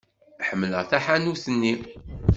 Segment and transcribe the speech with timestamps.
[0.47, 1.73] Ḥemmleɣ taḥanut-nni.